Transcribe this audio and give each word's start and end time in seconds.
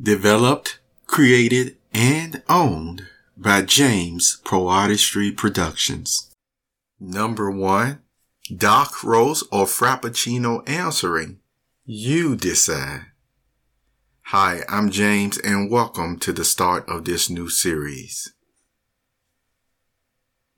Developed, 0.00 0.78
created, 1.08 1.76
and 1.92 2.44
owned 2.48 3.08
by 3.36 3.62
James 3.62 4.40
Poe 4.44 4.68
Artistry 4.68 5.32
Productions. 5.32 6.32
Number 7.00 7.50
one, 7.50 8.02
Dark 8.56 9.02
Roast 9.02 9.46
or 9.50 9.66
Frappuccino 9.66 10.62
answering. 10.68 11.40
You 11.84 12.36
decide. 12.36 13.06
Hi, 14.26 14.60
I'm 14.68 14.90
James 14.90 15.36
and 15.38 15.68
welcome 15.68 16.16
to 16.20 16.32
the 16.32 16.44
start 16.44 16.88
of 16.88 17.04
this 17.04 17.28
new 17.28 17.48
series. 17.48 18.32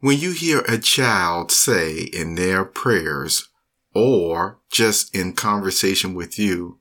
When 0.00 0.18
you 0.18 0.32
hear 0.32 0.60
a 0.68 0.76
child 0.76 1.50
say 1.50 1.96
in 1.98 2.34
their 2.34 2.66
prayers 2.66 3.48
or 3.94 4.58
just 4.70 5.14
in 5.14 5.32
conversation 5.32 6.12
with 6.12 6.38
you, 6.38 6.79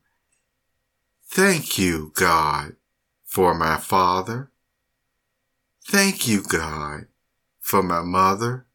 Thank 1.32 1.78
you, 1.78 2.12
God, 2.16 2.76
for 3.24 3.54
my 3.54 3.78
father. 3.78 4.50
Thank 5.88 6.28
you, 6.28 6.42
God, 6.42 7.06
for 7.60 7.84
my 7.84 8.02
mother. 8.02 8.66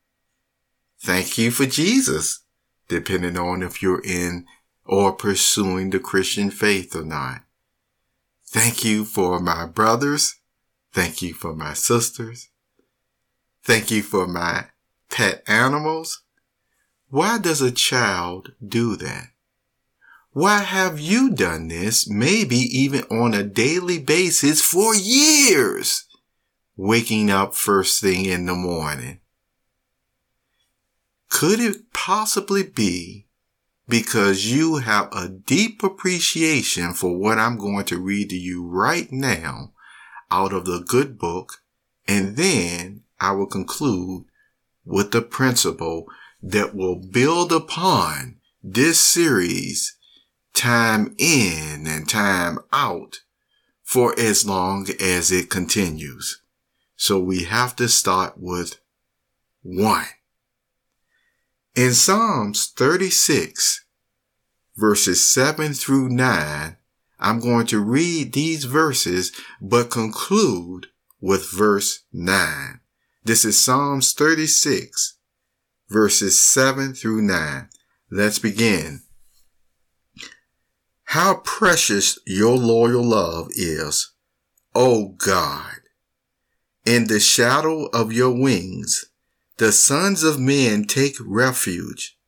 Thank 1.01 1.37
you 1.37 1.51
for 1.51 1.67
Jesus, 1.67 2.45
depending 2.89 3.37
on 3.37 3.63
if 3.65 3.83
you're 3.83 4.03
in 4.05 4.47
or 4.85 5.13
pursuing 5.13 5.91
the 5.91 5.99
Christian 5.99 6.51
faith 6.51 6.95
or 6.95 7.05
not. 7.05 7.43
Thank 8.47 8.85
you 8.85 9.05
for 9.05 9.41
my 9.41 9.67
brothers. 9.67 10.37
Thank 10.93 11.23
you 11.23 11.35
for 11.35 11.57
my 11.57 11.75
sisters. 11.75 12.51
Thank 13.65 13.91
you 13.91 14.03
for 14.03 14.29
my 14.29 14.67
pet 15.11 15.43
animals. 15.49 16.23
Why 17.09 17.39
does 17.39 17.61
a 17.61 17.73
child 17.73 18.53
do 18.65 18.95
that? 18.97 19.34
Why 20.35 20.59
have 20.59 21.01
you 21.01 21.31
done 21.31 21.69
this, 21.69 22.09
maybe 22.09 22.57
even 22.57 23.05
on 23.05 23.33
a 23.35 23.43
daily 23.43 23.99
basis 23.99 24.61
for 24.61 24.95
years? 24.95 26.05
Waking 26.77 27.31
up 27.31 27.55
first 27.55 28.01
thing 28.01 28.27
in 28.27 28.47
the 28.47 28.55
morning. 28.55 29.21
Could 31.31 31.61
it 31.61 31.93
possibly 31.93 32.63
be 32.63 33.25
because 33.89 34.51
you 34.51 34.77
have 34.77 35.09
a 35.13 35.29
deep 35.29 35.83
appreciation 35.83 36.93
for 36.95 37.17
what 37.17 37.39
I'm 37.39 37.59
going 37.59 37.85
to 37.87 38.01
read 38.01 38.31
to 38.31 38.37
you 38.37 38.67
right 38.67 39.11
now 39.13 39.73
out 40.31 40.53
of 40.53 40.65
the 40.65 40.81
good 40.81 41.19
book. 41.19 41.63
And 42.09 42.37
then 42.37 43.03
I 43.21 43.33
will 43.33 43.47
conclude 43.47 44.25
with 44.85 45.13
the 45.13 45.23
principle 45.23 46.07
that 46.43 46.75
will 46.75 46.97
build 46.97 47.53
upon 47.53 48.37
this 48.63 48.99
series 49.01 49.97
time 50.55 51.15
in 51.19 51.87
and 51.87 52.09
time 52.09 52.59
out 52.73 53.21
for 53.83 54.19
as 54.19 54.47
long 54.47 54.89
as 55.01 55.31
it 55.31 55.51
continues. 55.51 56.41
So 56.97 57.19
we 57.19 57.45
have 57.45 57.77
to 57.77 57.89
start 57.89 58.35
with 58.39 58.81
one. 59.63 60.07
In 61.75 61.93
Psalms 61.93 62.73
36, 62.77 63.85
verses 64.77 65.27
7 65.27 65.75
through 65.75 66.09
9, 66.09 66.77
I'm 67.19 67.41
going 67.41 67.67
to 67.67 67.81
read 67.81 68.33
these 68.33 68.65
verses, 68.65 69.33
but 69.61 69.91
conclude 69.91 70.87
with 71.21 71.51
verse 71.51 72.05
9. 72.13 72.81
This 73.25 73.45
is 73.45 73.63
Psalms 73.63 74.13
36, 74.13 75.17
verses 75.89 76.41
7 76.41 76.95
through 76.95 77.23
9. 77.23 77.69
Let's 78.11 78.39
begin. 78.39 79.03
How 81.15 81.35
precious 81.45 82.19
your 82.27 82.57
loyal 82.57 83.05
love 83.05 83.47
is, 83.53 84.11
O 84.75 85.11
God. 85.11 85.77
In 86.85 87.07
the 87.07 87.21
shadow 87.21 87.85
of 87.93 88.13
your 88.13 88.33
wings, 88.33 89.05
the 89.59 89.71
sons 89.71 90.25
of 90.25 90.41
men 90.41 90.87
take 90.87 91.15
refuge. 91.25 92.19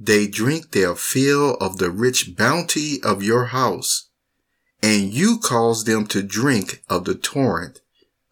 They 0.00 0.26
drink 0.26 0.70
their 0.70 0.94
fill 0.94 1.56
of 1.56 1.76
the 1.76 1.90
rich 1.90 2.34
bounty 2.38 3.02
of 3.02 3.22
your 3.22 3.44
house, 3.52 4.08
and 4.82 5.12
you 5.12 5.38
cause 5.38 5.84
them 5.84 6.06
to 6.06 6.22
drink 6.22 6.82
of 6.88 7.04
the 7.04 7.14
torrent 7.14 7.82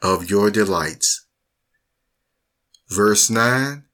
of 0.01 0.31
your 0.31 0.51
delights. 0.51 1.27
Verse 2.89 3.29
9 3.29 3.85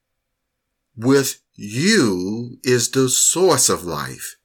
With 0.97 1.41
you 1.57 2.61
is 2.63 2.93
the 2.93 3.09
source 3.09 3.69
of 3.69 3.83
life. 3.83 4.37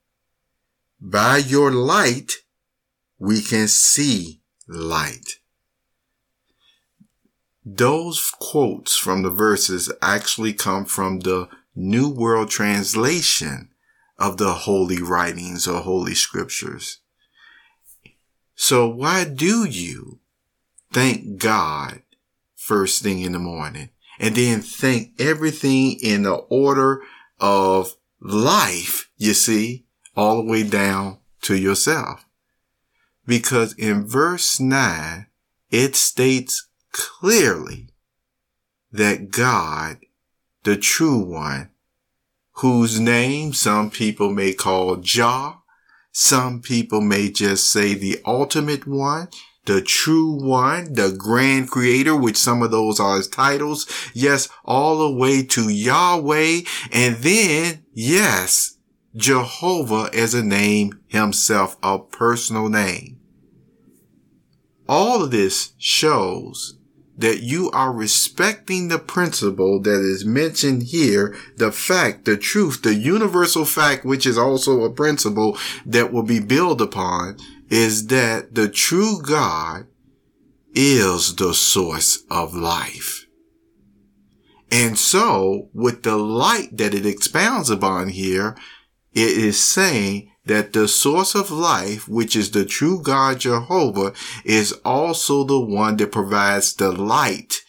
By 1.00 1.38
your 1.38 1.72
light, 1.72 2.34
we 3.20 3.42
can 3.42 3.68
see 3.68 4.42
light. 4.68 5.40
Those 7.64 8.32
quotes 8.40 8.96
from 8.96 9.24
the 9.24 9.30
verses 9.30 9.92
actually 10.02 10.54
come 10.54 10.86
from 10.86 11.22
the 11.22 11.50
New 11.76 12.10
World 12.10 12.50
Translation 12.50 13.70
of 14.18 14.38
the 14.38 14.54
Holy 14.54 15.02
Writings 15.02 15.68
or 15.68 15.82
Holy 15.82 16.16
Scriptures. 16.16 17.00
So 18.56 18.88
why 18.88 19.26
do 19.26 19.66
you 19.66 20.20
thank 20.94 21.40
God 21.40 22.04
first 22.56 23.04
thing 23.04 23.22
in 23.22 23.34
the 23.34 23.40
morning 23.40 23.90
and 24.20 24.36
then 24.36 24.62
thank 24.62 25.20
everything 25.20 26.00
in 26.02 26.24
the 26.24 26.36
order 26.36 27.02
of 27.40 27.96
life, 28.22 29.10
you 29.18 29.34
see, 29.34 29.85
all 30.16 30.38
the 30.38 30.50
way 30.50 30.64
down 30.64 31.20
to 31.42 31.56
yourself? 31.56 32.26
Because 33.26 33.74
in 33.74 34.06
verse 34.06 34.60
9, 34.60 35.28
it 35.72 35.96
states 35.96 36.68
clearly 36.92 37.90
that 38.92 39.32
God, 39.32 39.98
the 40.64 40.78
true 40.78 41.20
one, 41.20 41.72
whose 42.60 43.00
name 43.00 43.54
some 43.54 43.90
people 43.90 44.32
may 44.32 44.54
call 44.54 44.96
Jah, 44.98 45.56
some 46.12 46.62
people 46.62 47.02
may 47.02 47.30
just 47.30 47.70
say 47.70 47.94
the 47.94 48.22
ultimate 48.26 48.88
one, 48.88 49.28
the 49.66 49.82
true 49.82 50.32
one, 50.32 50.94
the 50.94 51.12
grand 51.12 51.70
creator, 51.70 52.16
which 52.16 52.38
some 52.38 52.62
of 52.62 52.72
those 52.72 53.00
are 53.00 53.18
his 53.18 53.28
titles. 53.28 53.86
Yes, 54.14 54.48
all 54.64 55.00
the 55.00 55.12
way 55.12 55.44
to 55.44 55.68
Yahweh. 55.68 56.62
And 56.94 57.18
then, 57.18 57.84
yes, 57.94 58.75
Jehovah 59.16 60.10
as 60.14 60.34
a 60.34 60.44
name 60.44 61.00
himself, 61.08 61.78
a 61.82 62.00
personal 62.00 62.70
name. 62.70 63.20
All 64.88 65.24
of 65.24 65.32
this 65.32 65.74
shows 65.78 66.78
that 67.18 67.42
you 67.42 67.72
are 67.72 67.94
respecting 67.94 68.88
the 68.88 69.00
principle 69.00 69.82
that 69.82 70.02
is 70.02 70.26
mentioned 70.26 70.84
here, 70.84 71.36
the 71.56 71.72
fact, 71.72 72.26
the 72.26 72.36
truth, 72.36 72.82
the 72.82 72.94
universal 72.94 73.66
fact, 73.66 74.06
which 74.06 74.26
is 74.26 74.38
also 74.38 74.84
a 74.84 74.92
principle 74.92 75.58
that 75.86 76.12
will 76.12 76.24
be 76.24 76.40
built 76.40 76.82
upon 76.82 77.38
is 77.70 78.08
that 78.08 78.54
the 78.54 78.68
true 78.68 79.22
God 79.22 79.88
is 80.74 81.36
the 81.36 81.54
source 81.54 82.24
of 82.30 82.54
life. 82.54 83.26
And 84.72 85.00
so 85.00 85.70
with 85.74 86.04
the 86.04 86.18
light 86.18 86.78
that 86.78 86.94
it 86.94 87.06
expounds 87.06 87.70
upon 87.70 88.10
here, 88.10 88.58
it 89.16 89.38
is 89.38 89.64
saying 89.64 90.30
that 90.46 90.74
the 90.74 90.88
source 90.88 91.34
of 91.34 91.50
life, 91.50 92.08
which 92.08 92.36
is 92.36 92.52
the 92.52 92.66
true 92.66 93.02
God 93.02 93.40
Jehovah, 93.40 94.14
is 94.44 94.74
also 94.84 95.44
the 95.44 95.60
one 95.60 95.96
that 95.98 96.12
provides 96.12 96.76
the 96.76 96.92
light 96.92 97.62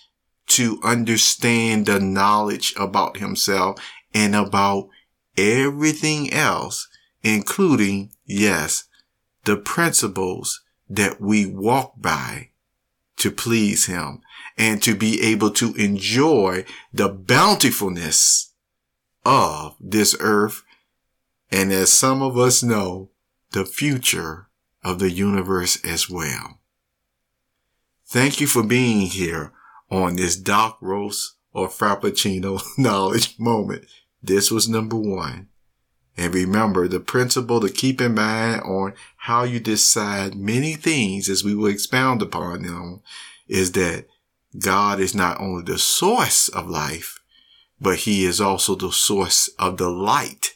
to 0.48 0.80
understand 0.82 1.86
the 1.86 2.00
knowledge 2.00 2.74
about 2.76 3.18
himself 3.18 3.80
and 4.12 4.34
about 4.34 4.88
everything 5.38 6.32
else, 6.32 6.88
including, 7.22 8.10
yes, 8.24 8.84
the 9.44 9.56
principles 9.56 10.62
that 10.88 11.20
we 11.20 11.46
walk 11.46 11.94
by 11.96 12.50
to 13.16 13.30
please 13.30 13.86
him 13.86 14.20
and 14.58 14.82
to 14.82 14.94
be 14.94 15.22
able 15.22 15.50
to 15.50 15.74
enjoy 15.74 16.64
the 16.92 17.08
bountifulness 17.08 18.52
of 19.24 19.76
this 19.80 20.16
earth 20.20 20.62
and 21.50 21.72
as 21.72 21.92
some 21.92 22.22
of 22.22 22.36
us 22.36 22.62
know, 22.62 23.10
the 23.52 23.64
future 23.64 24.48
of 24.82 24.98
the 24.98 25.10
universe 25.10 25.82
as 25.84 26.10
well. 26.10 26.60
Thank 28.06 28.40
you 28.40 28.46
for 28.46 28.62
being 28.62 29.06
here 29.06 29.52
on 29.90 30.16
this 30.16 30.36
Dark 30.36 30.76
roast 30.80 31.36
or 31.52 31.68
frappuccino 31.68 32.62
knowledge 32.78 33.38
moment. 33.38 33.86
This 34.22 34.50
was 34.50 34.68
number 34.68 34.96
one. 34.96 35.48
And 36.16 36.34
remember 36.34 36.88
the 36.88 37.00
principle 37.00 37.60
to 37.60 37.68
keep 37.68 38.00
in 38.00 38.14
mind 38.14 38.62
on 38.62 38.94
how 39.16 39.42
you 39.42 39.60
decide 39.60 40.34
many 40.34 40.74
things 40.74 41.28
as 41.28 41.44
we 41.44 41.54
will 41.54 41.66
expound 41.66 42.22
upon 42.22 42.62
them 42.62 43.02
is 43.48 43.72
that 43.72 44.06
God 44.58 44.98
is 44.98 45.14
not 45.14 45.40
only 45.40 45.62
the 45.64 45.78
source 45.78 46.48
of 46.48 46.68
life, 46.68 47.20
but 47.80 47.98
he 48.00 48.24
is 48.24 48.40
also 48.40 48.74
the 48.74 48.92
source 48.92 49.48
of 49.58 49.76
the 49.76 49.90
light 49.90 50.55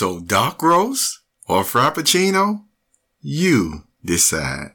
So, 0.00 0.18
dark 0.18 0.62
roast 0.62 1.20
or 1.46 1.62
frappuccino? 1.62 2.64
You 3.20 3.84
decide. 4.02 4.72